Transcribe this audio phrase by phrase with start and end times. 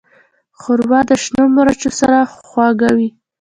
[0.59, 2.17] ښوروا د شنو مرچو سره
[2.47, 3.09] خوږه وي.